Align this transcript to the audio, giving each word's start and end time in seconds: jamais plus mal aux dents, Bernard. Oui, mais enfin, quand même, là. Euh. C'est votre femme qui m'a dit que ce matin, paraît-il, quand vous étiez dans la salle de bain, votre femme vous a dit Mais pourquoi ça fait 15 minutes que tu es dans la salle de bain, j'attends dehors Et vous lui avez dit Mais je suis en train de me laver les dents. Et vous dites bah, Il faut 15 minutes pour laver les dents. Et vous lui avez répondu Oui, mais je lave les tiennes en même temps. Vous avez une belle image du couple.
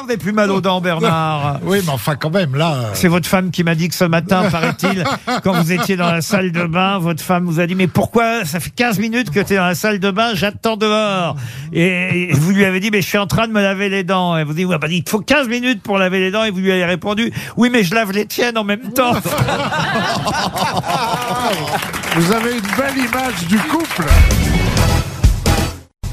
jamais 0.00 0.16
plus 0.16 0.32
mal 0.32 0.50
aux 0.50 0.60
dents, 0.60 0.80
Bernard. 0.80 1.60
Oui, 1.64 1.80
mais 1.84 1.90
enfin, 1.92 2.16
quand 2.16 2.30
même, 2.30 2.54
là. 2.54 2.74
Euh. 2.74 2.90
C'est 2.94 3.08
votre 3.08 3.28
femme 3.28 3.50
qui 3.50 3.64
m'a 3.64 3.74
dit 3.74 3.88
que 3.88 3.94
ce 3.94 4.04
matin, 4.04 4.50
paraît-il, 4.50 5.04
quand 5.42 5.52
vous 5.52 5.72
étiez 5.72 5.96
dans 5.96 6.10
la 6.10 6.20
salle 6.20 6.52
de 6.52 6.64
bain, 6.64 6.98
votre 6.98 7.22
femme 7.22 7.44
vous 7.44 7.60
a 7.60 7.66
dit 7.66 7.74
Mais 7.74 7.86
pourquoi 7.86 8.44
ça 8.44 8.60
fait 8.60 8.70
15 8.70 8.98
minutes 8.98 9.30
que 9.30 9.40
tu 9.40 9.54
es 9.54 9.56
dans 9.56 9.64
la 9.66 9.74
salle 9.74 9.98
de 9.98 10.10
bain, 10.10 10.34
j'attends 10.34 10.76
dehors 10.76 11.36
Et 11.72 12.28
vous 12.32 12.50
lui 12.52 12.64
avez 12.64 12.80
dit 12.80 12.90
Mais 12.90 13.02
je 13.02 13.08
suis 13.08 13.18
en 13.18 13.26
train 13.26 13.46
de 13.46 13.52
me 13.52 13.62
laver 13.62 13.88
les 13.88 14.04
dents. 14.04 14.36
Et 14.36 14.44
vous 14.44 14.52
dites 14.52 14.68
bah, 14.68 14.78
Il 14.88 15.08
faut 15.08 15.20
15 15.20 15.48
minutes 15.48 15.82
pour 15.82 15.98
laver 15.98 16.20
les 16.20 16.30
dents. 16.30 16.44
Et 16.44 16.50
vous 16.50 16.60
lui 16.60 16.72
avez 16.72 16.84
répondu 16.84 17.32
Oui, 17.56 17.70
mais 17.70 17.82
je 17.82 17.94
lave 17.94 18.12
les 18.12 18.26
tiennes 18.26 18.58
en 18.58 18.64
même 18.64 18.92
temps. 18.92 19.14
Vous 22.16 22.32
avez 22.32 22.52
une 22.52 22.60
belle 22.76 22.96
image 22.96 23.46
du 23.48 23.58
couple. 23.58 24.04